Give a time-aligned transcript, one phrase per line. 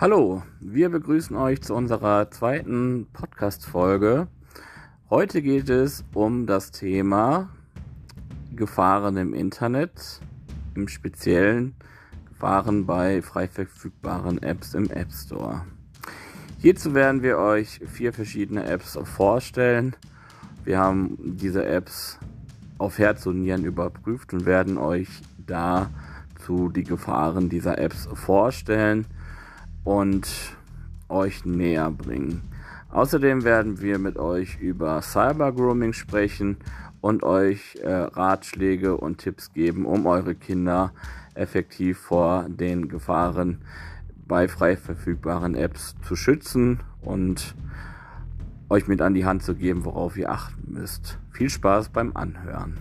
[0.00, 4.28] Hallo, wir begrüßen euch zu unserer zweiten Podcast-Folge.
[5.10, 7.50] Heute geht es um das Thema
[8.56, 10.22] Gefahren im Internet,
[10.74, 11.74] im Speziellen
[12.30, 15.66] Gefahren bei frei verfügbaren Apps im App Store.
[16.60, 19.94] Hierzu werden wir euch vier verschiedene Apps vorstellen.
[20.64, 22.18] Wir haben diese Apps
[22.78, 25.10] auf Herz und Nieren überprüft und werden euch
[25.46, 29.04] dazu die Gefahren dieser Apps vorstellen
[29.90, 30.56] und
[31.08, 32.42] euch näher bringen.
[32.90, 36.58] Außerdem werden wir mit euch über Cyber Grooming sprechen
[37.00, 40.92] und euch äh, Ratschläge und Tipps geben, um eure Kinder
[41.34, 43.62] effektiv vor den Gefahren
[44.28, 47.56] bei frei verfügbaren Apps zu schützen und
[48.68, 51.18] euch mit an die Hand zu geben, worauf ihr achten müsst.
[51.32, 52.78] Viel Spaß beim Anhören.